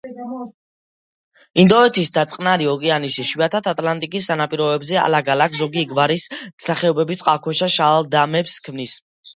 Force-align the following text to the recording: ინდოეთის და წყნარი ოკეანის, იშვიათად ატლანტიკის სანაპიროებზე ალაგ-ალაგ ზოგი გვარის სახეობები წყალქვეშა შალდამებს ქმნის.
ინდოეთის 1.63 2.09
და 2.15 2.23
წყნარი 2.31 2.69
ოკეანის, 2.71 3.19
იშვიათად 3.25 3.71
ატლანტიკის 3.73 4.31
სანაპიროებზე 4.33 4.99
ალაგ-ალაგ 5.05 5.63
ზოგი 5.63 5.85
გვარის 5.95 6.27
სახეობები 6.71 7.21
წყალქვეშა 7.23 7.75
შალდამებს 7.79 8.61
ქმნის. 8.69 9.03